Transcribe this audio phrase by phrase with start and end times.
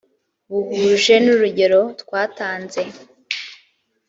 [0.49, 2.81] buhuje n urugero twatanze